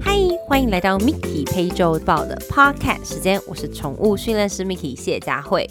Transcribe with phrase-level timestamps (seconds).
[0.00, 5.68] 嗨，欢迎来到 Mickey 陪周报的 Podcast 时间，我是宠物训练师 Mickey 谢佳慧。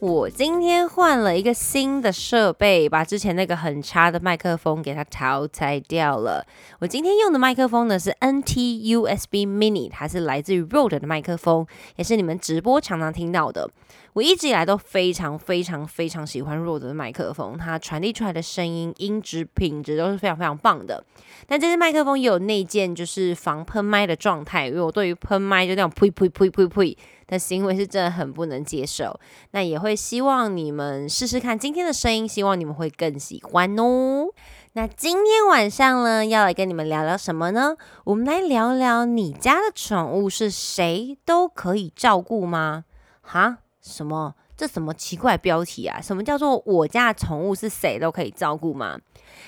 [0.00, 6.46] 我今天换了一个新的设备，把之前那个很差的麦克风给它淘汰掉了。
[6.78, 8.54] 我今天用的麦克风呢是 NT
[8.94, 11.66] USB Mini，它是来自于 Rode 的麦克风，
[11.96, 13.68] 也是你们直播常常听到的。
[14.12, 21.02] 我一直以来都非常非常非常喜欢 Rode 的麦克风，它传递出来的声音音质品质都是非常非常棒的。
[21.48, 26.96] 但这支麦克风也有内建就是防喷麦的状态，因为我对于喷麦就那种呸呸呸呸呸
[27.28, 29.20] 的行为是真的很不能接受。
[29.52, 34.26] 那也会希望你们试试看今天的声音，希望你们会更喜欢哦。
[34.72, 37.76] 那今天晚上呢，要来跟你们聊聊什么呢？
[38.04, 42.84] 我们来聊聊你家的宠物是谁都可以照顾吗？
[43.22, 43.58] 哈？
[43.80, 44.34] 什么？
[44.58, 46.00] 这什么奇怪标题啊？
[46.00, 48.98] 什么叫做我家的宠物是谁都可以照顾吗？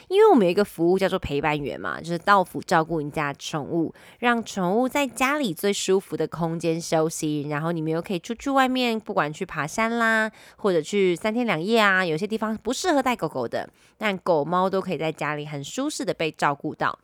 [0.06, 13.68] 因为我们有一个服务叫做陪伴员嘛，就是到府照顾你家宠物，让宠物在家里最舒服的空间休息，然后你们又可以出去外面，不管去爬山啦，或者去三天两夜啊，有些地方不适合带狗狗的，
[13.98, 16.96] 但狗猫都可以在家里很舒适的被照顾到。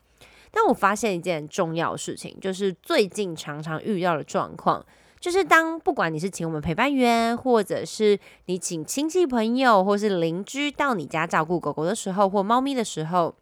[0.53, 4.87] 但我发现一件重要的事情，就是最近常常遇到的状况。
[5.19, 13.35] 就是当不管你是请我们陪伴员，或者是你请亲戚朋友或是邻居到你家照顾狗狗的时候，或猫咪的时候，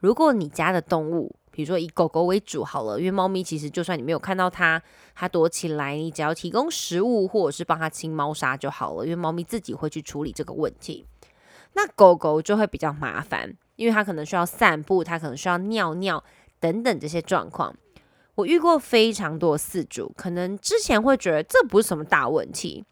[0.00, 4.82] 如果你家的动物，比如说以狗狗为主好了，因为猫咪其实就算你没有看到它，
[5.14, 11.06] 它躲起来，你只要提供食物或者是帮它清猫砂就好了，因为猫咪自己会去处理这个问题。
[11.74, 16.24] 那狗狗就会比较麻烦，因为它可能需要散步，它可能需要尿尿
[16.58, 17.76] 等等这些状况。
[18.36, 22.84] 我遇过非常多饲主，可能之前会觉得这不是什么大问题。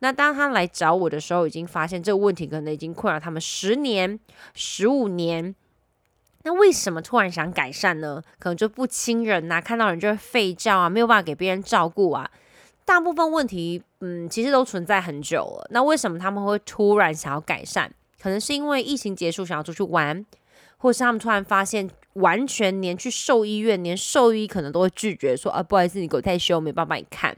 [0.00, 4.20] 那当他来找我的时候，已经发现这个问题可能已经困扰他们十年、
[4.54, 5.54] 十五年。
[6.42, 8.22] 那为什么突然想改善呢？
[8.38, 12.30] 可能就不亲人呐，看到人就会吠叫啊，没有办法给别人照顾啊。
[12.84, 15.68] 大部分问题，嗯，其实都存在很久了。
[15.70, 17.90] 那为什么他们会突然想要改善？
[18.20, 20.26] 可能是因为疫情结束，想要出去玩，
[20.76, 21.88] 或是他们突然发现。
[22.14, 27.36] 完全连去兽医院，连兽医可能都会拒绝说啊，不好意思，你狗太凶，没办法帮你看。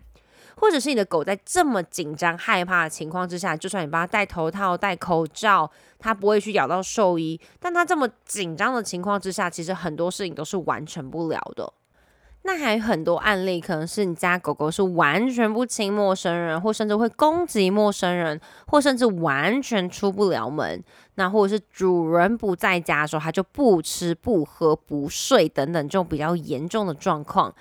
[0.56, 5.68] 或者是你的狗在这么紧张、害怕的情况之下，就算你帮它戴头套、戴口罩，
[5.98, 7.38] 它不会去咬到兽医。
[7.58, 11.72] 但它这么紧张的情况之下，其实很多事情都是完成不了的。
[12.46, 20.84] 那还有很多案例，可能是你家狗狗是完全不亲陌生人，或甚至会攻击陌生人，或甚至完全出不了门。
[21.14, 27.54] 那或者是主人不在家的时候，它就不吃不喝不睡等等这种比较严重的状况。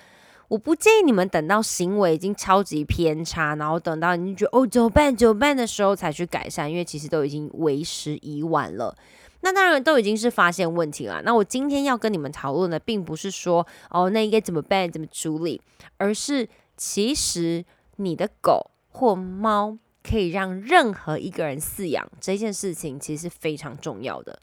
[0.48, 8.94] 我不建议你们等到行为已经超级偏差，然后等到你觉得哦怎么办怎么办的时候才去改善，因为其实都已经为时已晚了。
[9.44, 11.20] 那当然都已经是发现问题了。
[11.22, 15.60] 那我今天要跟你们讨论的，并不是说哦，那应该怎么办、怎么处理，
[15.98, 17.62] 而是其实
[17.96, 24.40] 你的狗或猫可以让任何一个人饲养这件事情，其实是非常重要的。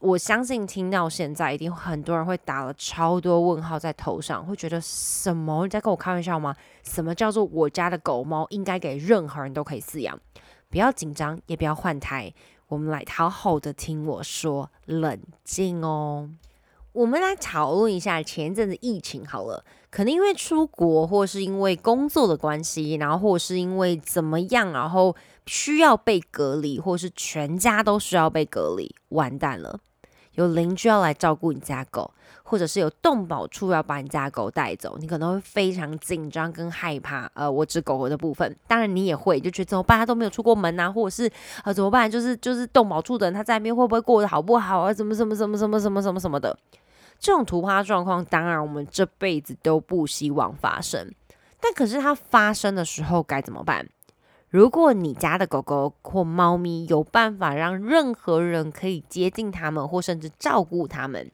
[0.00, 5.64] 我相信听到现在，一定很多人会打了超多问号在头上，会觉得什么？
[5.64, 6.56] 你在跟我开玩笑吗？
[6.82, 10.18] 什么叫做我家的狗猫应该给任何人都可以饲养？
[10.70, 12.32] 不要紧张，也不要换胎。
[12.72, 16.30] 我们来好好的听我说，冷静哦。
[16.92, 29.78] 我们来讨论一下前一阵子疫情好了，可能因为出国，或是因为工作的关系，然后或是因为怎么样，然后需要被隔离，或是全家都需要被隔离，完蛋了。
[30.32, 32.14] 有邻居要来照顾你家狗，
[32.52, 37.24] 或者是有动保处要把你家狗带走，你可能会非常紧张跟害怕。
[37.32, 39.98] 呃，我指狗狗的部分，当然你也会就觉得怎么办？
[39.98, 41.32] 他都没有出过门啊，或者是
[41.64, 42.10] 呃怎么办？
[42.10, 44.92] 就是就是动保处的人他在那边会不会过得好不好啊？
[44.92, 46.58] 怎么怎么怎么怎么怎么怎么什么的，
[47.18, 51.10] 这种突发状况，当然我们这辈子都不希望发生。
[51.58, 53.88] 但可是它发生的时候该怎么办？
[54.50, 61.30] 如果你家的狗狗或猫咪有办法让任何人可以接近它们，或甚至照顾它们，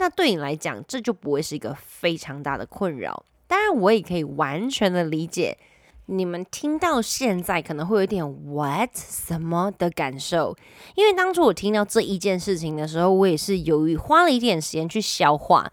[0.00, 3.22] 那对你来讲，这就不会是一个非常大的困扰。
[3.46, 5.58] 当然，我也可以完全的理解
[6.06, 10.56] 你们听到现在可能会有点 what 什么的感受，
[10.94, 15.70] 因为当初我听到这一件事情的时候，我也是犹豫，花了一点时间去消化。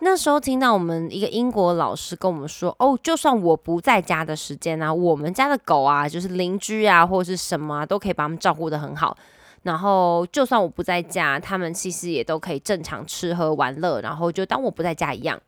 [0.00, 9.16] 那时候听到我们一个英国老师跟我们说，哦，就算我不在家的时间呢，我们家的狗啊，就是邻居啊，或者是什么，都可以把它们照顾得很好。
[9.62, 15.40] 然后就算我不在家，他们其实也都可以正常吃喝玩乐，然后就当我不在家一样。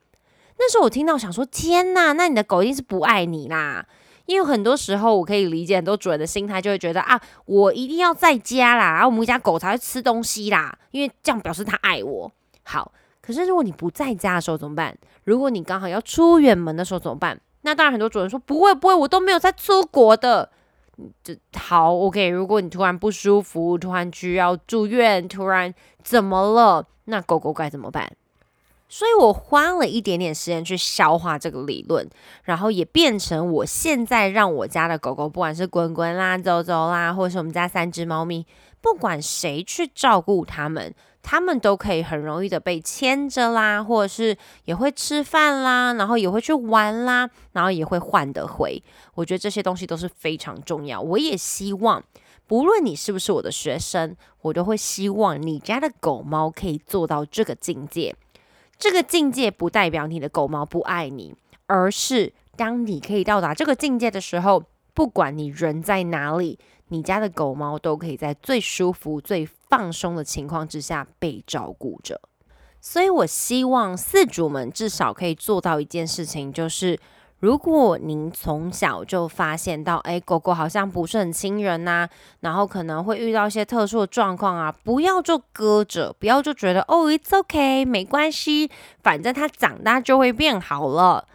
[0.57, 3.85] 那时候我听到想说，天呐，那你的狗一定是不爱你啦，
[4.27, 12.31] 因为很多时候我可以理解很多主人的心态，就会觉得啊，我一定要在家啦，然后我们家狗才会吃东西啦，因为这样表示它爱我。
[12.63, 14.97] 好，可是如果你不在家的时候怎么办？
[15.25, 17.41] 如果你刚好要出远门的时候怎么办？
[17.63, 20.51] 那当然，很多主人说不会不会，我都没有在出国的。
[21.23, 22.29] 就好，OK。
[22.29, 26.87] 如果你突然不舒服，突然需要住院，突然怎么了？
[27.05, 28.11] 那狗狗该怎么办？
[28.89, 32.09] 所以我花了一点点时间去消化这个理论，
[32.45, 38.47] 然后也变成我现在让我家的狗狗，不管是滚滚啦、走走啦，或者是我们家三只猫咪，
[38.81, 40.95] 不管谁去照顾它们。
[41.25, 44.37] 他们都可以很容易的被牵着啦，或者是
[44.67, 48.81] 也会吃饭啦，然后也会去玩啦，然后也会换得回。
[49.15, 51.01] 我觉得这些东西都是非常重要。
[51.01, 52.05] 我也希望，
[52.47, 58.15] 不论你是不是我的学生，我都会希望你家的狗猫可以做到这个境界。
[58.79, 61.35] 这个境界不代表你的狗猫不爱你，
[61.67, 64.63] 而是当你可以到达这个境界的时候，
[64.95, 66.59] 不管你人在哪里。
[66.89, 72.21] 你家的狗猫都可以在最舒服、最放松的情况之下被照顾着，
[72.79, 77.01] 所以我希望饲主们至少可以做到一件事情，就是
[77.41, 82.07] 如果您从小就发现到，哎，狗狗好像不是很亲人呐，
[82.41, 88.71] 然后可能会遇到一些特殊的状况啊，不要就搁着，不要就觉得哦，it's OK，没关系，
[89.03, 91.27] 反正它长大就会变好了。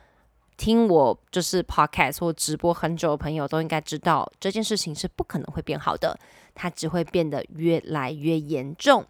[0.60, 6.20] 听我就是 podcast 或直播很久的朋友都应该知道，这件事情是不可能会变好的，
[6.54, 9.06] 它只会变得越来越严重。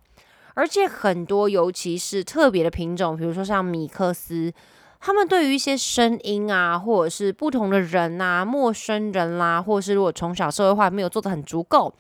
[0.54, 4.54] 而且很多，尤其是特别的品种，比如说像米克斯，
[5.00, 11.92] 他们对于一些声音啊，或者是不同的人啊、陌生人啦，或者是如果从小社会化没有做的很足够，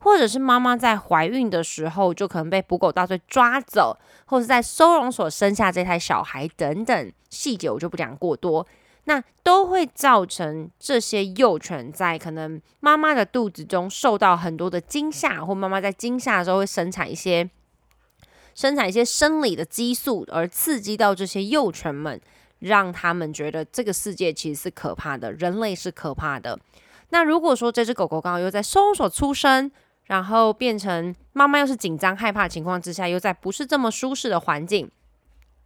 [0.00, 3.96] 或者是妈妈在怀孕的时候就可能被捕狗大队抓走，
[4.26, 8.66] 或者在收容所生下这台小孩等等细节，我就不讲过多。
[9.08, 17.48] 那都会造成这些幼犬在可能妈妈的肚子中受到很多的惊吓，或妈妈在惊吓的时候会生产一些
[18.54, 22.20] 生产一些生理的激素，而刺激到这些幼犬们，
[22.58, 26.60] 让他们觉得这个世界其实是可怕的，人类是可怕的。
[27.08, 29.70] 那如果说这只狗狗刚好又在收容所出生，
[30.04, 34.90] 然后变成妈妈又是紧张害怕情况之下，又在不是这么舒适的环境，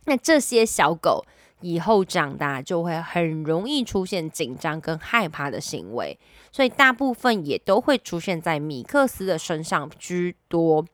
[0.05, 1.25] 那这些小狗。
[1.63, 6.19] 以后长大就会很容易出现紧张跟害怕的行为，
[6.51, 10.85] 所以大部分也都会出现在米克斯的身上居多。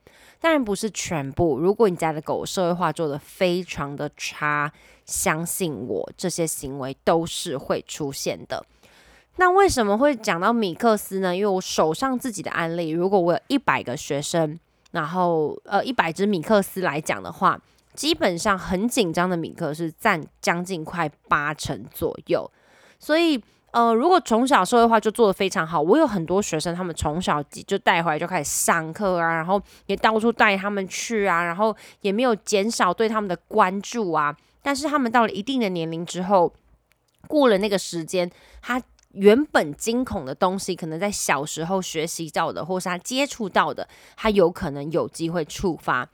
[0.41, 4.73] 当然不是全部，如果你家的狗社会化做的非常的差，
[5.05, 8.65] 相信我，这些行为都是会出现的。
[9.37, 11.35] 那为什么会讲到米克斯呢？
[11.35, 14.59] 因为我手上自己的案例，如果我有一百个学生，
[14.93, 17.61] 然后呃一百只米克斯来讲的话。
[17.99, 22.49] 基本上很紧张的米克是占将近快八成左右，
[23.01, 23.43] 所以
[23.73, 34.37] 呃，如果从小社会化就做的非常好，我有很多学生，他们从小就带回来就开始上课啊，然后也到处带他们去啊，然后也没有减少对他们的关注啊。
[34.63, 36.55] 但是他们到了一定的年龄之后，
[37.27, 38.31] 过了那个时间，
[38.63, 38.81] 他
[39.15, 46.09] 原本惊恐的东西，可能在小时候学习到的，或是他接触到的，他有可能有机会触发。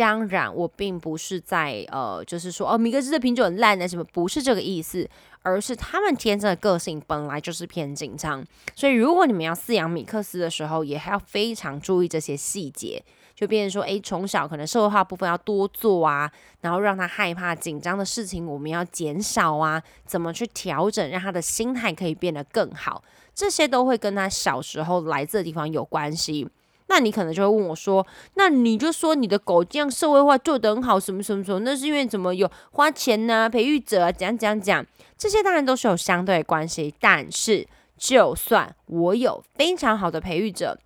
[0.00, 5.06] 当然，我并不是在呃，就是说哦，米克斯的品种很烂的什么，不是这个意思，
[5.42, 8.42] 而是他们天生的个性本来就是偏紧张，
[8.74, 13.04] 所以如果你们要饲养米克斯的时候，也还要非常注意这些细节，
[13.34, 23.04] 就变成说，诶，从小可能社会化部分要多做啊，然后让他害怕紧张的事情我们要减少啊，怎么去调整，让他的心态可以变得更好，
[23.34, 26.48] 这些都会跟他小时候来自的地方有关系。
[26.90, 28.04] 那你可能就会问我说
[28.34, 31.60] ：“那你就说你的狗这样社会化做得很好，什么什么什么？
[31.60, 33.48] 那是因为怎么有花钱呢？
[33.48, 34.84] 培育者讲讲讲，
[35.16, 36.92] 这些当然都是有相对关系。
[36.98, 37.64] 但是，
[37.96, 40.76] 就算我有非常好的培育者，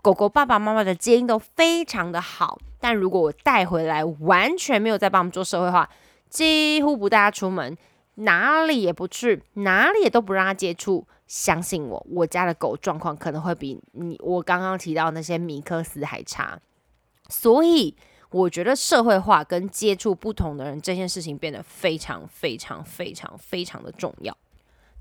[0.00, 5.86] 狗狗爸爸妈妈的基因都非常的好，但如果我带回来完全没有在帮我们做社会化，
[6.30, 7.76] 几乎不带它出门，
[8.14, 16.60] 哪里也不去，哪里也都不让它接触。”相信我，我家的狗状况可能会比你我刚刚提到那些米克斯还差，
[17.30, 17.96] 所以
[18.28, 24.36] 我觉得社会化跟接触不同的人这件事情变得非常非常非常非常的重要。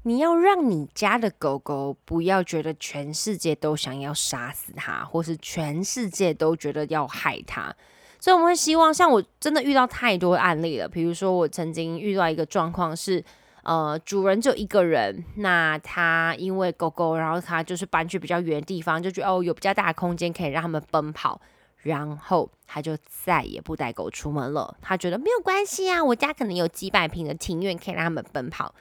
[0.04, 7.76] 你要让你家的狗狗不要觉得全世界都想要杀死它，或是全世界都觉得要害它，
[8.22, 13.22] 所以我们会希望，像我真的遇到太多案例了，比如说我曾经遇到一个状况是。
[13.64, 21.40] 呃，主人就一个人，那他因为狗狗，然后他就是搬去比较远的地方，就觉得哦有比较大的空间可以让他们奔跑，
[21.84, 24.76] 然后他就再也不带狗出门了。
[24.82, 28.74] 他觉得没有关系啊，我家可能有几百平的庭院可以让他们奔跑。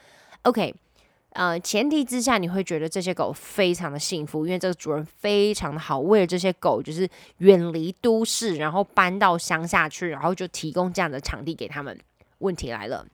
[0.44, 0.74] OK，
[1.34, 7.06] 呃，前提之下，你会觉得这些狗非常的幸福，因为这个主人非常的好，为了这些狗就是
[7.38, 11.98] 远离都市，然后搬到乡下去，然后就提供这样的场地给他们。
[12.38, 13.06] 问题来了，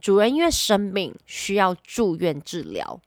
[0.00, 3.00] 主人因为生病需要住院治疗，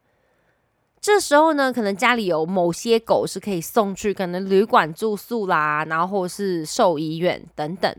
[1.00, 7.96] 这时候呢，可能家里有某些狗是可以送去可能旅馆住宿啦，然后或是兽医院等等。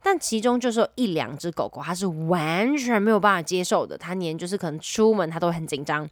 [0.00, 3.98] 但其中就是有一两只狗狗，它是完全没有办法接受的。
[3.98, 6.08] 它连就是可能出门它都很紧张，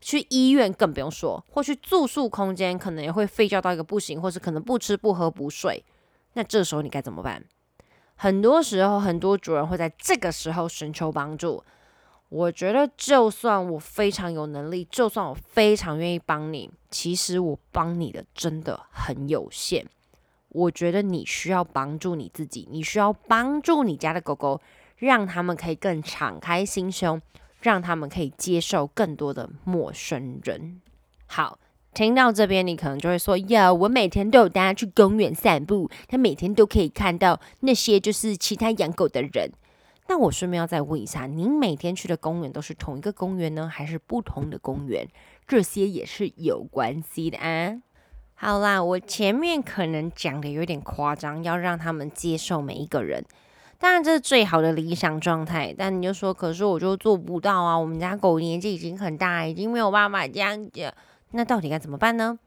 [0.00, 5.84] 去医院更不用说，或去住宿空间可能也会吠叫到一个不行，或是可能不吃不喝不睡。
[6.32, 7.44] 那这时候你该怎么办？
[8.16, 11.62] 很多时候，很多主人会在这个时候寻求帮助。
[12.28, 19.86] 我觉得，就算我非常有能力，就算我非常愿意帮你，其实我帮你的真的很有限。
[20.48, 24.60] 我觉得你需要帮助你自己，你需要帮助你家的狗狗，
[24.96, 27.20] 让他们可以更敞开心胸，
[27.60, 30.80] 让他们可以接受更多的陌生人。
[31.26, 31.58] 好，
[31.96, 39.50] 听到这边，你可能就会说：“呀，我每天都有带它去公园散步，它每天都可以看到那些就是其他养狗的人。”
[40.06, 45.08] 那我顺便要再问一下，您每天去的公园都是同一个公园呢，还是不同的公园？
[45.48, 47.78] 这些也是有关系的啊。
[48.34, 53.24] 好啦，我前面可能讲的有点夸张，要让他们接受每一个人，
[53.78, 55.74] 当然这是最好的理想状态。
[55.76, 57.74] 但你就说，可是我就做不到啊！
[57.74, 60.92] 我们家狗年纪已经很大，已经没有办法这样子。
[61.36, 62.38] 那到底该怎么办呢？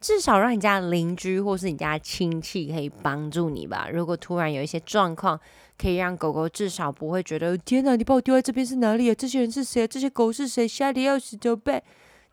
[0.00, 3.88] 至少让你家邻居或是你家亲戚可以帮助你吧。
[3.90, 5.40] 如果突然有一些状况，
[5.78, 9.14] 可以让狗狗至少不会觉得天哪，你把我丢在这边是哪里啊？
[9.14, 9.88] 这些人是谁？
[9.88, 10.68] 这些狗是谁？
[10.68, 11.82] 吓得要死怎么办？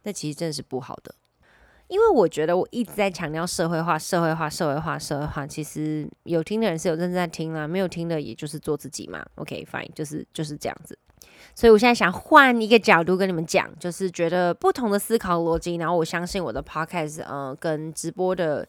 [0.04, 1.16] 那其实真的是不好的。
[1.88, 9.26] 因为我觉得我一直在强调社会化、社会化、社会化、社会化，其实有听的人是有认真在听啦，没有听的也就是做自己嘛。
[9.36, 10.98] OK，fine，就是就是这样子。
[11.62, 18.68] 所以我现在想换一个角度跟你们讲，就是觉得不同的思考逻辑，然后我相信我的 podcast，呃，跟直播的。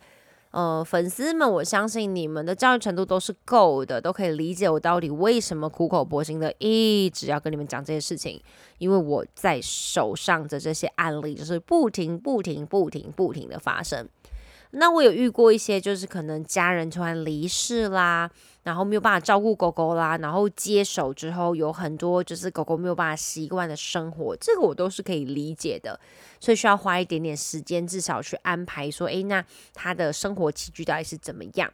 [0.51, 8.39] 呃，粉丝们，我相信你们的教育程度都是够的，都可以理解我到底为什么苦口婆心的一直要跟你们讲这些事情，
[8.77, 14.07] 因为我在手上的这些案例就是不停、不停、不停、不停的发生。
[14.73, 18.31] 那我有遇过一些，就是可能家人突然离世啦。
[18.65, 25.99] 然后没有办法照顾狗狗啦，然后接手之后有很多就是狗狗没有办法习惯的生活，这个我都是可以理解的，
[26.39, 31.69] 所以需要花一点点时间，至少去安排说，诶，那他的生活起居到底是怎么样？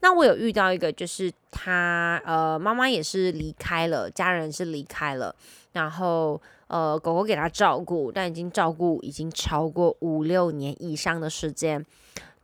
[0.00, 5.34] 那我有遇到一个，就是他呃妈妈也是离开了，家人是离开了，
[5.72, 11.86] 然后呃狗狗给他照顾，但已经照顾已经超过五六年以上的时间。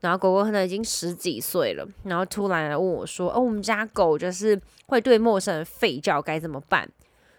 [0.03, 6.87] 然后狗狗可能已经十几岁了，然后突然来问我说：“哦，我们家狗就是会对陌生人吠叫，该怎么办？”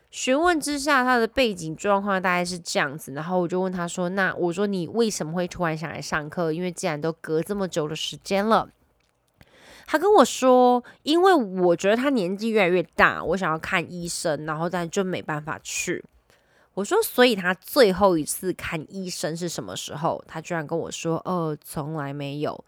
[0.09, 3.11] 询问之下，他的背景状况大概是这样子。
[3.13, 6.53] 然后我就问他说：“那我说你为什么会突然想来上课？
[6.53, 8.69] 因为既然都隔这么久的时间了。”
[9.85, 16.01] 他跟我说：“因为我觉得他年纪越来越大，我想要看医生，然后但就没办法去。”
[16.73, 20.23] 我说，所以他最后一次看医生是什么时候？
[20.27, 22.65] 他居然跟我说，呃，从来没有。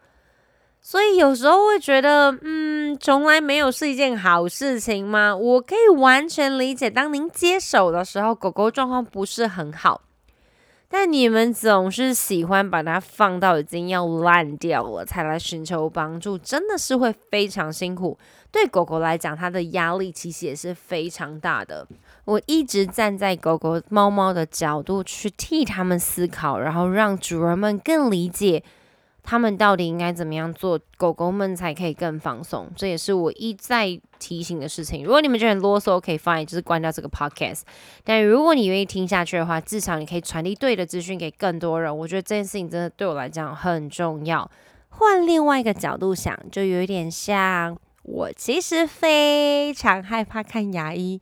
[0.80, 5.34] 所以有时候会觉得，嗯，从来没有是一件好事情吗？
[5.34, 10.02] 我可以完全理解，当您接手的时候，狗狗状况不是很好。
[10.98, 18.18] 但你们总是喜欢把它放到已经要烂掉了才来寻求帮助，真的是会非常辛苦。
[18.50, 21.86] 对狗狗来讲，它的压力其实也是非常大的。
[22.24, 28.62] 我一直站在狗狗、猫猫的角度去替他们思考，然后让主人们更理解。
[29.26, 32.70] 他们到底应该怎么样做，狗狗们才可以更放松？
[32.76, 35.02] 这也是我一再提醒的事情。
[35.04, 37.62] 如果你们觉得很啰嗦，可以 fine，就是关掉这个 podcast。
[38.04, 41.98] 但如果你愿意听下去的话，至少你可以传递对的资讯给更多人。
[41.98, 44.48] 我觉得这件事情真的对我来讲很重要。
[44.90, 51.20] 换另外一个角度想，就有一点像我其实非常害怕看牙医，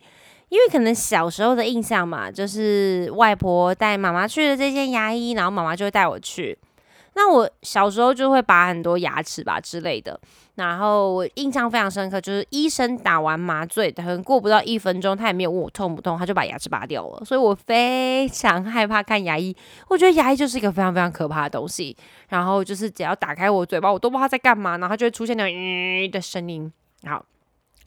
[0.51, 6.59] 因为可能小时候的印象嘛，就是外婆带妈妈去的这间牙医，然后妈妈就会带我去。
[7.17, 10.19] 那我小时候就会拔很多牙齿吧之类的，
[10.57, 19.55] 然后我印象非常深刻，就是医生打完麻醉，可能过不到一分钟，他也没有问我痛不痛，他就把牙齿拔掉了，所以我非常害怕看牙医。
[19.89, 21.97] 我觉得牙医就是一个非常非常可怕的东西，
[22.29, 26.73] 然后就是只要打开我嘴巴，我都不知道他在干嘛，然后他就会出现那种嗯的声音。
[27.05, 27.25] 好，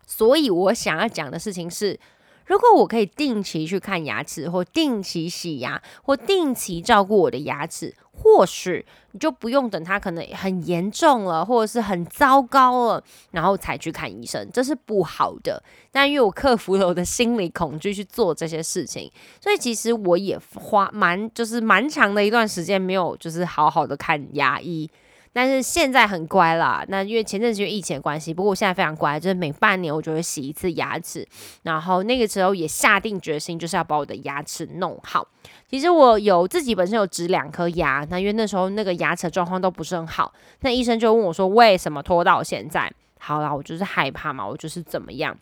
[0.06, 2.00] 所以我想要讲的事情是。
[2.48, 15.62] 如果我可以定期去看牙齿，或定期洗牙，或定期照顾我的牙齿，或许你就不用等它可能很严重了，或者是很糟糕了，然后才去看医生，这是不好的。
[15.92, 19.12] 但因为我克服了我的心理恐惧去做这些事情，
[19.42, 24.90] 所以其实我也花蛮就是蛮长的一段时间没有就是好好的看牙医。
[25.38, 31.24] 但是现在很乖啦，那因为前阵子因为疫情的关系，不过我现在非常乖，就是每半年我就会洗一次牙齿，
[31.62, 35.28] 然后那个时候也下定决心就是要把我的牙齿弄好。
[35.70, 42.92] 其实我有自己本身有植两颗牙，那因为那时候那个牙齿状况都不是很好，那医生就问我说为什么拖到现在？
[43.20, 45.38] 好啦，我就是害怕嘛，我就是怎么样？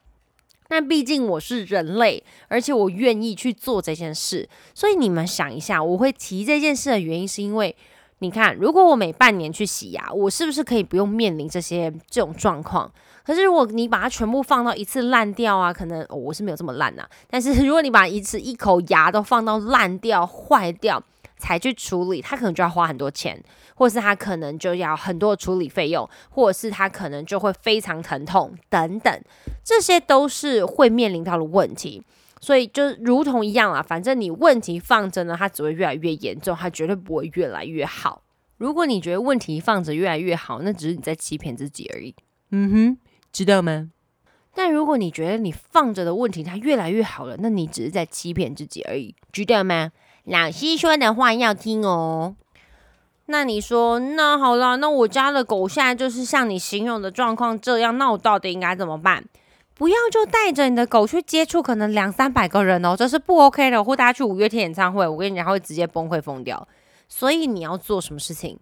[0.68, 7.74] 但毕竟我是人类，而且我愿意去做这件事，所以你们想一下，我会提这件事的原因是因为。
[8.19, 12.89] 你看，如果我每半年去洗牙，我是不是可以不用面临这些这种状况？
[13.25, 17.05] 可是如果你把它全部放到一次烂掉啊，可能我是没有这么烂呐。
[17.29, 21.01] 但是如果你把一次一口牙都放到烂掉、坏掉
[21.38, 23.43] 才去处理，它可能就要花很多钱，
[23.75, 29.22] 或是它可能就要很多处理费用，或者是它可能就会非常疼痛等等，
[29.63, 32.01] 这些都是会面临到的问题。
[32.42, 38.22] 所以就如同一样啦，反正你问题放着呢，它只会越来越严重，它绝对不会越来越好。
[38.58, 42.15] 如果你觉得问题放着越来越好，那只是你在欺骗自己而已。
[42.51, 42.98] 嗯哼，
[43.32, 43.89] 知道吗？
[44.54, 49.92] 但如果你觉得你放着的问题它越来越好了，那你只是在欺骗自己而已，知道吗？
[50.24, 52.36] 老师说的话要听哦。
[53.25, 59.25] 那你说，那好了，那我家的狗现在就是像你形容的状况这样，那我到底应该怎么办？
[59.77, 63.84] 不要就带着你的狗去接触可能两三百个人哦，这是不 OK 的。
[63.84, 66.65] 或大家去五月天演唱会，我跟你讲，会直接崩溃疯掉。
[67.10, 68.58] 所以你要做什么事情，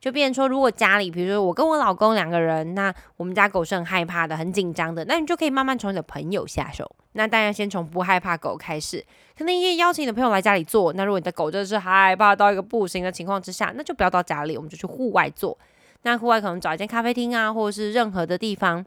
[0.00, 6.90] 就变成说，如果家里，比如说我跟我老公两个人，那我们家狗是很害怕的、很紧张的，那你就可以慢慢从你的朋友下手。
[7.12, 9.02] 那当然先从不害怕狗开始，
[9.38, 10.92] 可能也邀请你的朋友来家里做。
[10.94, 15.56] 那如果你的狗真的是害怕到一个不行的情况之下，那就不要到家里，我们就去户外做。
[16.02, 18.84] 那户外可能找一间咖啡厅啊，或者是任何的地方。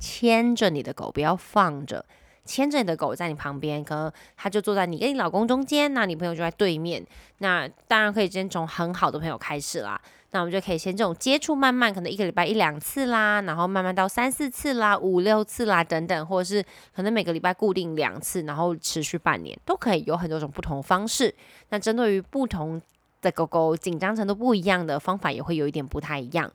[0.00, 2.04] 牵着你的狗，不要放着。
[2.44, 7.06] 牵着你的狗在你旁边，可能它就坐在你跟你老公中间，那你朋友就在对面。
[7.38, 10.00] 那当然可以先从很好的朋友开始啦。
[10.32, 21.32] 那我们就可以先这种接触，慢慢可能一个礼拜一两次啦，然后慢慢到三四次啦、五六次啦等等，或者是可能每个礼拜固定两次，然后持续半年，都可以有很多种不同的方式。
[21.68, 22.80] 那针对于不同
[23.20, 26.50] 的狗狗紧张程度不一样的方法，也会有一点不太一样。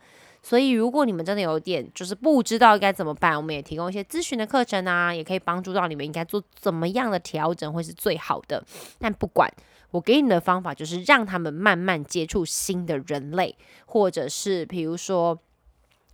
[0.48, 8.64] 所以，如果你们真的有点就是不知道该怎么办，我们也提供一些咨询的课程啊，也可以帮助到你们应该做怎么样的调整会是最好的。
[9.00, 9.52] 但不管
[9.90, 15.40] 我给你的方法，就是让他们慢慢接触新的人类，或者是比如说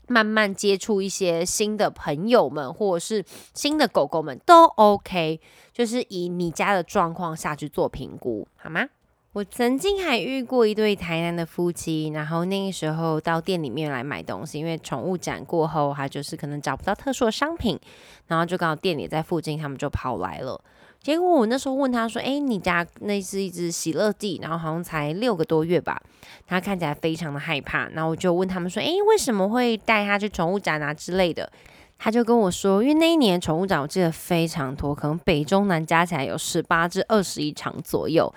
[0.07, 5.41] 慢慢接触一些新的朋友们，或者是新的狗狗们都 OK，
[5.73, 8.87] 就是以你家的状况下去做评估，好吗？
[9.33, 17.79] 我曾经还遇过一对台南的夫妻，然后那个时候到店里面来买东西，因为宠物展过后，他就是可能找不到特殊的商品，
[18.27, 20.61] 然后就刚好店里在附近，他们就跑来了。
[20.99, 25.97] 结果我那时候问他说：“哎，你家那是一只喜乐蒂，然后好像才六个多月吧？”
[26.45, 31.49] 他看起来非常的害怕，然后我就问他们说：“哎，为什么会带他去宠物展啊之类的？”
[31.97, 38.31] 他就跟我说：“因为那一年宠物展我记得非常多，可能北中南加起来有十八至二十一场左右。”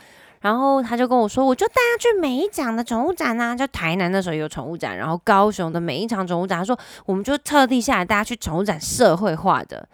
[0.45, 9.89] 然后他就跟我说，我就带他去每一场的宠物展啊，就台南那时候有宠物展，然后高雄的每一场宠物展，他说我们就特地下来带他去宠物展社会化的。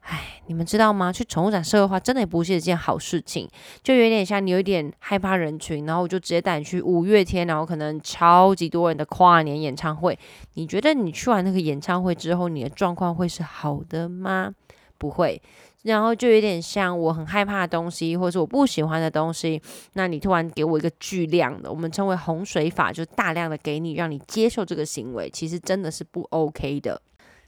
[0.00, 1.12] 哎，你们知道吗？
[1.12, 3.48] 去宠物展社会化真的也不是一件好事情，
[3.80, 10.18] 就有点像你有点害怕人群，然后我就直接带你去五月天，然后可能超级多人的跨年演唱会。
[10.54, 14.50] 你觉得你去完那个演唱会之后，你的状况会是好的吗？
[14.96, 15.40] 不会。
[15.82, 19.62] 然后就有点像我很害怕的东西，或者是我不喜欢的东西，
[19.94, 27.00] 那你突然给我一个巨量的，我们称为洪水法，就大量的给你，让你接受这个行为，其实真的是不 OK 的。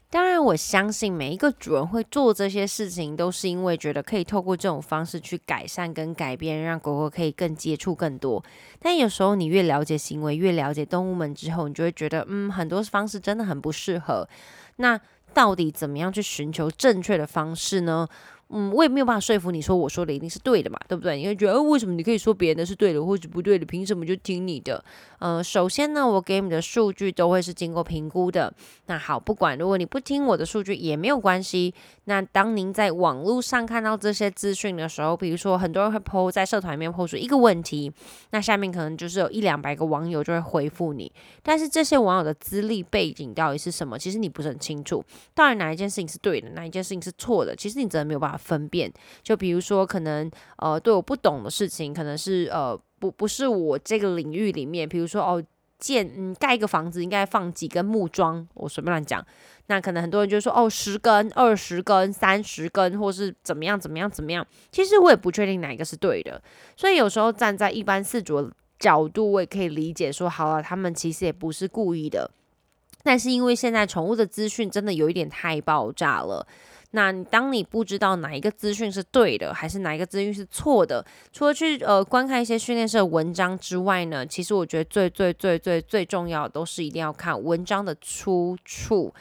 [0.09, 8.43] 当然，我相信每一个主人会做这些事情，都是因为觉得可以透过这种方式去改善跟改变，让狗狗可以更接触更多。
[8.81, 14.27] 但有时候你越了解行为，越了解动物们之后，你就会觉得，嗯，很多方式真的很不适合。
[14.75, 14.99] 那
[15.33, 18.07] 到底怎么样去寻求正确的方式呢？
[18.53, 21.15] 嗯，我也没有办法说服你说我说的一定是对的嘛，对不对？
[21.15, 23.65] 你会觉得，为什么你可以说别人的是对的，或者不对的？
[23.65, 24.83] 凭什么就听你的？
[25.19, 28.53] 嗯，首先呢，我给你的数据都会是经过评估的。
[28.87, 31.73] 那好，不管如果你不听我的数据也没有关系。
[32.05, 37.91] 那当您在网络上看到这些资讯的时候，比如说很多人会 po 在社团里面 po 出一个问题，
[38.31, 41.11] 那下面可能就是有一两百个网友就会回复你。
[41.43, 43.99] 但是这些网友的资历背景到底是什么？
[43.99, 45.03] 其实你不是很清楚。
[45.35, 47.55] 到底哪一件事情是对的，哪一件事情是错的？
[47.55, 48.91] 其实你真的没有办法分辨。
[49.21, 55.43] 就比如说，可能呃，对我不懂的事情，可能是呃不不是我这个领域里面，比如说哦。
[55.81, 59.25] 建嗯盖一个房子应该放几根木桩，我随便乱讲。
[59.71, 64.45] 那可能很多人就说哦，十根、二十根、三十根，或是怎么样怎么样怎么样。
[64.69, 66.41] 其实我也不确定哪一个是对的，
[66.75, 72.29] 所以有时候站在一般四主角度，我也可以理解说，好了，他们其实也不是故意的。
[73.01, 76.45] 但是因为现在宠物的资讯真的有一点太爆炸了，
[76.91, 89.13] 那当你不知道哪一个资讯是对的，还是哪一个资讯是错的，除了去呃观看一些训练社的文章之外呢，其实我觉得最最最最最重要的都是一定要看文章的出处。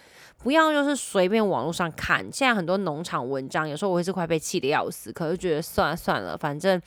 [0.43, 6.81] 不要就是随便网络上看，现在很多农场文章，有时候我会是快被气得要死，可是觉得算了算了，反正，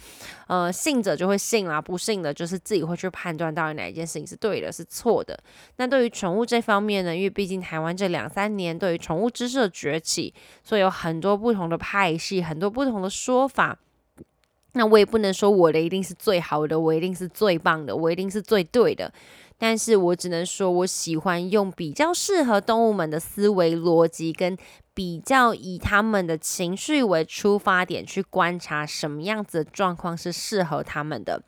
[0.47, 5.39] 呃，信者就会信啦，不信的就是自己会去判断到底哪一件事情是对的，是错的。
[5.75, 13.77] 那对于宠物这方面呢，因为毕竟台湾这两三年对于宠物知识的崛起，所以有很多不同的派系，很多不同的说法。
[14.75, 19.13] 那我也不能说我的一定是最好的，我一定是最棒的，我一定是最对的。
[19.65, 24.57] 但是我只能说，我喜欢用比较适合动物们的思维逻辑，跟
[24.93, 31.41] 比较以他们的情绪为出发点去观察什么样子的状况是适合他们的。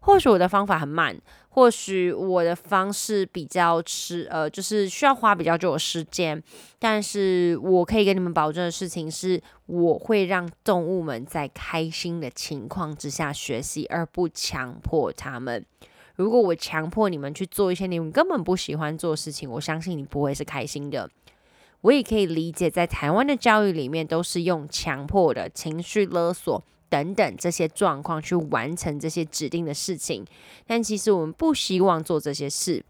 [0.00, 1.20] 或许我的方法很慢，
[1.50, 6.42] 或许我的方式比较吃，呃，就是需要花比较久的时间。
[6.78, 15.62] 但是我可以跟你们保证的事情是，我会让动物们在开心的情况之下学习，而不强迫他们。
[16.20, 21.08] 如果我强迫你们去做一些你们根本不喜欢做的事情，我相信你不会是开心的。
[21.80, 30.26] 我也可以理解，在台湾的教育里面，都是用强迫的情绪勒索等等这些状况去完成这些指定的事情，
[30.66, 32.84] 但其实我们不希望做这些事。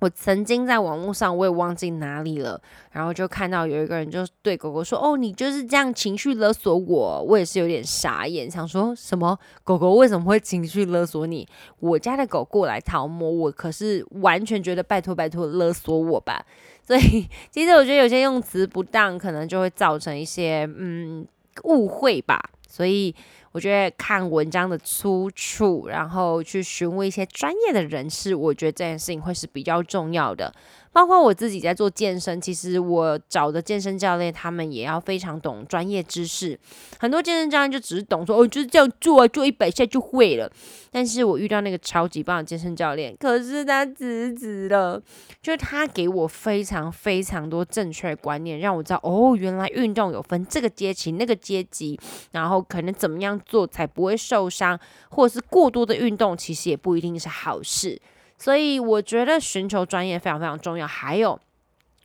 [0.00, 2.60] 我曾经在网络上，我也忘记哪里了，
[2.92, 11.48] 然后就看到有一个人就对狗狗说：“哦，你就是这样情绪勒索我。”我也是有点傻眼，想说什么狗狗为什么会情绪勒索你？
[11.80, 16.46] 我家的狗过来讨摸我，可是完全觉得拜托拜托勒索我吧。
[16.86, 21.26] 所以其实我觉得有些用词不当，可能就会造成一些嗯
[21.64, 22.40] 误会吧。
[22.68, 23.14] 所以。
[23.52, 30.54] 我觉得看文章的出处，然后去询问一些专业的人士，我觉得这件事情会是比较重要的。
[30.98, 36.58] 包括我自己在做健身，其实我找的健身教练，他们也要非常懂专业知识。
[36.98, 40.50] 很多健身教练就只是懂说，哦，就是这样做，啊做一百下就会了。
[40.90, 45.00] 但是我遇到那个超级棒的健身教练，可是他辞职了，
[45.40, 51.96] 就是他给我非常非常多正确观念，让我知道，哦，原来运动有分这个阶级、那个阶级，
[52.32, 54.76] 然后可能怎么样做才不会受伤，
[55.10, 58.00] 或者是过多的运动其实也不一定是好事。
[58.38, 61.40] 所以我觉得寻求专业非常非常重要，还有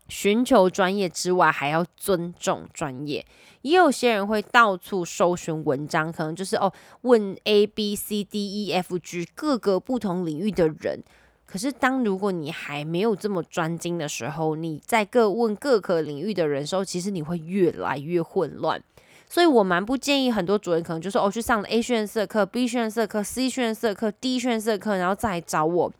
[0.09, 3.25] 寻求专业之外，还要尊重专业。
[3.61, 11.01] 也有些人会到处搜寻文章，可能就是哦问 A B C D E F G 各个不同领域的人。
[11.45, 18.81] 可是当如果你还没有这么专精的时候，你在各问各个领域的人时候，其实你会越来越混乱。
[19.29, 25.91] 所以我蛮不建议很多主人可能就说哦去上了 A 训练社课、B 训练社课、C 训练社课、D 训练社课，然后再找我。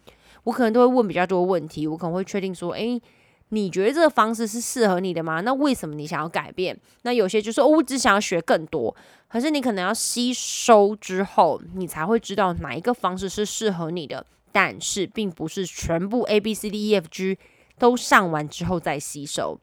[0.43, 3.01] 我可能都会问比较多问题，我可能会确定说，诶，
[3.49, 5.41] 你觉得这个方式是适合你的吗？
[5.41, 6.77] 那为什么你想要改变？
[7.03, 8.95] 那有些就是，哦，我只想要学更多，
[9.27, 14.25] 可是你可能要吸收之后，你才会知道哪一个方式是适合你的。
[14.51, 17.39] 但是并不是全部 A B C D E F G
[17.79, 19.59] 都上完之后再吸收。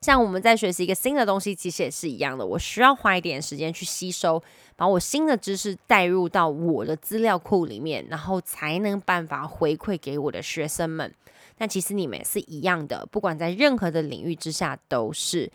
[0.00, 2.46] 像我们在学习一个新的东西，其实也是一样的。
[2.46, 4.42] 我需要花一点时间去吸收，
[4.76, 11.12] 把我新的知识带入到我的资料库里面，然后才能办法回馈给我的学生们。
[11.58, 15.50] 那其实你们也是一样的，不管在任何的领域之下都是。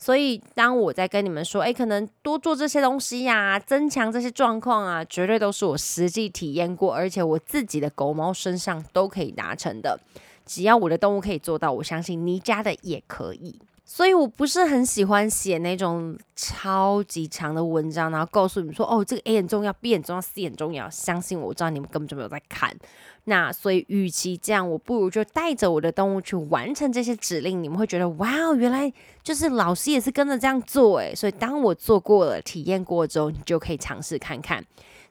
[0.00, 9.98] 所以当我在跟你们说，诶，可能多做这些东西呀，增强这些状况啊，绝对都是我实际体验过，而且我自己的狗猫身上都可以达成的。
[10.46, 13.60] 只要我的动物可以做到，我相信你家的也可以。
[13.90, 20.90] 所以我不是很喜欢写那种超级长的文章，然后告诉你们说，哦，这个 A 很重要，B 很重要，C 很重要。
[20.90, 22.76] 相信我，我知道你们根本就没有在看。
[23.24, 27.62] 那所以，与其这样，我不如就带着我的动物去完成这些指令。
[27.62, 31.14] 你们会觉得，哇，原来就是老师也是跟着这样做诶。
[31.14, 34.62] 所以当我做过了、体验过之后，你就可以尝试看看。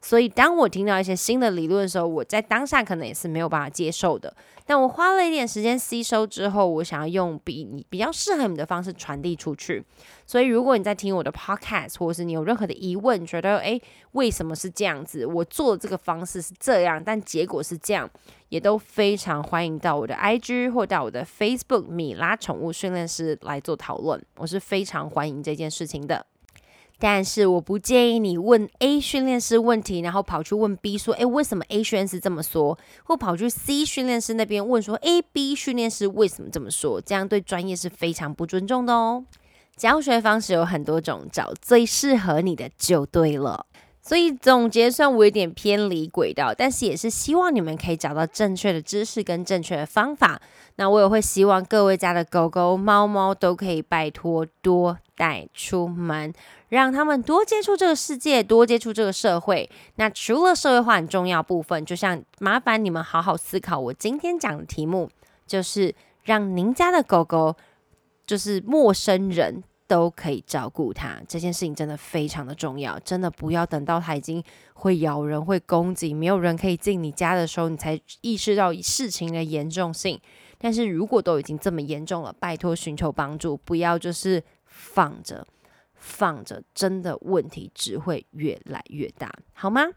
[0.01, 4.33] 所以，当我听到一些新的理论的时候，我在当下可能也是没有办法接受的。
[4.65, 9.83] 但我花了一点时间吸收之后，我想要用比你比较适合你的方式传递出去。
[10.25, 13.81] 所以，如果你在听我的 podcast，或者是你有任何的疑问，觉得诶
[14.11, 15.25] 为什么是这样子？
[15.25, 18.09] 我做的这个方式是这样，但结果是这样，
[18.49, 24.21] 也都非常欢迎到我的 IG 或到我的 Facebook 米拉宠物训练师来做讨论。
[24.35, 26.25] 我是非常欢迎这件事情的。
[26.99, 32.77] 但是我不建议你问 A 训练师问题，然后跑去问 B 说，诶，为什么 A 训练师这么说？
[33.03, 36.99] 或跑去 C 训练师那边问说，A、B 训练师为什么这么说？
[36.99, 39.25] 这样对专业是非常不尊重的哦。
[39.75, 43.67] 教学方式有很多种，找最适合你的就对了。
[44.01, 50.41] 所以总结算我有点偏离轨道，但是也是希望你们可以找到正确的知识跟正确的方法。
[50.77, 56.33] 那我也会希望各位家的狗狗、猫猫都可以拜托多带出门，
[56.69, 59.69] 让他们多接触这个世界，多接触这个社会。
[59.95, 65.09] 那除了社会化很重要部分，就像麻烦你们好好思考我今天讲的题目，
[65.45, 67.55] 就是让您家的狗狗
[68.25, 69.63] 就是陌生人。
[69.89, 80.19] 都可以照顾它，这件事情真的非常的重要，真的不要等到它已经会咬人、会攻击，没有人可以进你家的时候，你才意识到事情的严重性。
[80.57, 85.47] 但是如果都已经这么严重了，拜托寻求帮助，不要就是放着
[85.97, 89.87] 放着，真的问题只会越来越大，好吗？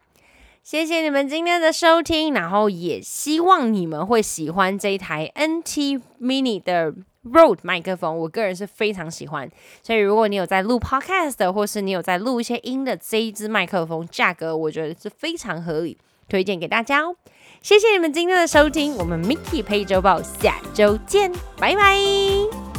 [0.63, 6.95] 谢谢你们今天的收听，然后也希望你们会喜欢这一台 NT Mini 的。
[7.23, 9.47] r o a d 麦克风，我个人是非常喜欢，
[9.83, 15.99] 所以如果你有在录 Podcast，或是你有在录一些音的这一支麦克风，价格我觉得是非常合理，
[16.31, 17.15] 推荐给大家哦。
[17.61, 22.70] 谢谢你们今天的收听，我们 Mickey 配周报下周见，拜拜。